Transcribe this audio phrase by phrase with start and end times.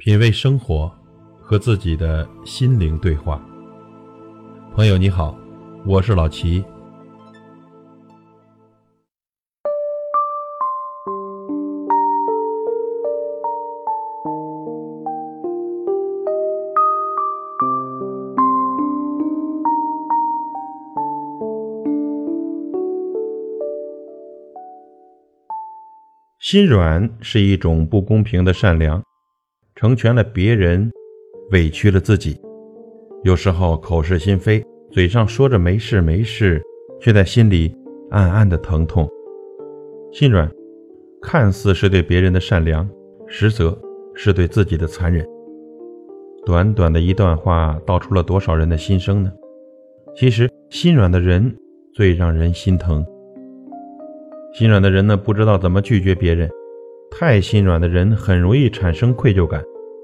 [0.00, 0.88] 品味生活，
[1.40, 3.44] 和自己的心灵对话。
[4.72, 5.36] 朋友你好，
[5.84, 6.64] 我是老齐。
[26.38, 29.02] 心软是一种不公平的善良。
[29.78, 30.90] 成全了别人，
[31.52, 32.36] 委屈了自己。
[33.22, 34.60] 有时候口是心非，
[34.90, 36.60] 嘴上说着没事没事，
[37.00, 37.72] 却在心里
[38.10, 39.08] 暗暗的疼痛。
[40.10, 40.50] 心软，
[41.22, 42.90] 看似是对别人的善良，
[43.28, 43.80] 实则
[44.16, 45.24] 是对自己的残忍。
[46.44, 49.30] 短短的一段话，道出了多少人的心声呢？
[50.16, 51.56] 其实，心软的人
[51.94, 53.06] 最让人心疼。
[54.52, 56.50] 心软的人呢，不知道怎么拒绝别人。
[57.20, 59.60] 太心软的人很容易产生愧疚感，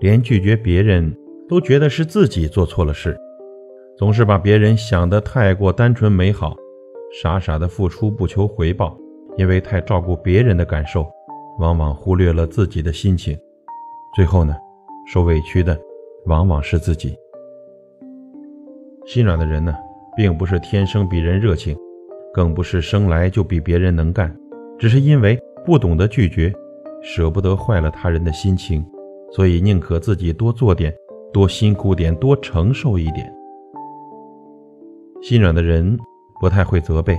[0.00, 1.16] 连拒绝别人
[1.48, 3.16] 都觉得是自己做错了事，
[3.96, 6.56] 总是把别人想得太过单纯美好，
[7.22, 8.98] 傻傻的付出不求回报，
[9.36, 11.06] 因为太照顾别人的感受，
[11.60, 13.38] 往往忽略了自己的心情，
[14.16, 14.56] 最后呢，
[15.06, 15.78] 受委屈的
[16.24, 17.14] 往往是自己。
[19.04, 19.72] 心软的人呢，
[20.16, 21.78] 并不是天生比人热情，
[22.34, 24.36] 更不是生来就比别人能干，
[24.76, 26.52] 只是因为不懂得拒绝。
[27.08, 28.84] 舍不得坏了他人的心情，
[29.30, 30.92] 所以宁可自己多做点，
[31.32, 33.32] 多辛苦点，多承受一点。
[35.22, 35.96] 心软的人
[36.40, 37.16] 不太会责备，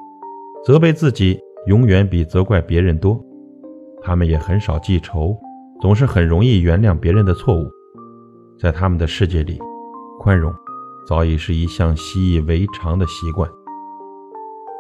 [0.66, 3.18] 责备自己永远比责怪别人多。
[4.04, 5.34] 他们也很少记仇，
[5.80, 7.66] 总是很容易原谅别人的错误。
[8.60, 9.58] 在他们的世界里，
[10.20, 10.54] 宽容
[11.08, 13.50] 早已是一项习以为常的习惯。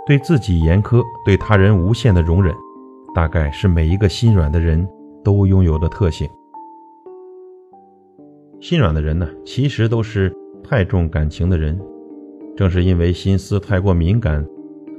[0.05, 2.53] 对自己严苛，对他人无限的容忍。
[3.15, 4.87] 大概是每一个心软的人
[5.27, 6.25] 都拥有的特性。
[8.61, 11.77] 心软的人呢，其实都是太重感情的人。
[12.55, 14.47] 正是因为心思太过敏感，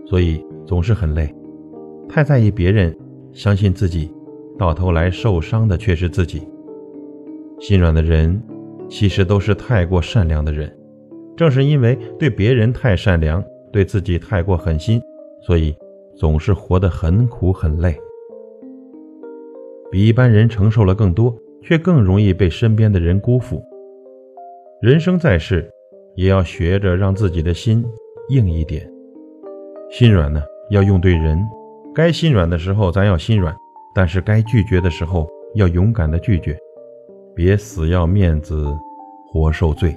[0.04, 1.34] 所以总是很累。
[2.10, 2.94] 太在意别人，
[3.32, 4.12] 相信自己，
[4.58, 6.46] 到头来受伤的却是自己。
[7.58, 8.38] 心软的人，
[8.86, 10.70] 其实都是太过善良的人。
[11.38, 13.42] 正是因为对别人太善良，
[13.72, 15.00] 对自己太过狠心，
[15.40, 15.74] 所以
[16.14, 17.98] 总是活得很苦很累。
[19.90, 23.62] 比一般人承受了更多，却更容易被身边的人辜负。
[24.80, 25.70] 人生在世，
[26.14, 27.84] 也要学着让自己的心
[28.30, 28.88] 硬一点。
[29.90, 31.40] 心软呢，要用对人。
[31.94, 33.52] 该心软的时候，咱要心软；
[33.94, 36.56] 但是该拒绝的时候，要勇敢的拒绝，
[37.34, 38.66] 别死要面子，
[39.32, 39.96] 活受罪。